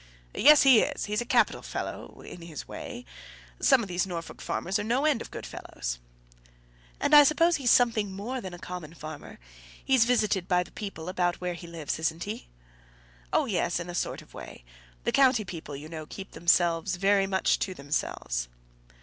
"Yes, 0.33 0.63
he 0.63 0.79
is; 0.81 1.05
he's 1.05 1.21
a 1.21 1.25
capital 1.25 1.61
fellow 1.61 2.21
in 2.21 2.41
his 2.41 2.67
way. 2.67 3.05
Some 3.59 3.83
of 3.83 3.87
these 3.87 4.07
Norfolk 4.07 4.41
farmers 4.41 4.79
are 4.79 4.83
no 4.83 5.05
end 5.05 5.21
of 5.21 5.29
good 5.29 5.45
fellows." 5.45 5.99
"And 6.99 7.13
I 7.13 7.23
suppose 7.23 7.57
he's 7.57 7.69
something 7.69 8.11
more 8.11 8.41
than 8.41 8.51
a 8.51 8.57
common 8.57 8.95
farmer. 8.95 9.37
He's 9.85 10.05
visited 10.05 10.47
by 10.47 10.63
the 10.63 10.71
people 10.71 11.07
about 11.07 11.39
where 11.39 11.53
he 11.53 11.67
lives, 11.67 11.99
isn't 11.99 12.23
he?" 12.23 12.47
"Oh, 13.31 13.45
yes, 13.45 13.79
in 13.79 13.91
a 13.91 13.93
sort 13.93 14.23
of 14.23 14.33
a 14.33 14.37
way. 14.37 14.65
The 15.03 15.11
county 15.11 15.45
people, 15.45 15.75
you 15.75 15.87
know, 15.87 16.07
keep 16.07 16.31
themselves 16.31 16.95
very 16.95 17.27
much 17.27 17.59
to 17.59 17.75
themselves." 17.75 18.47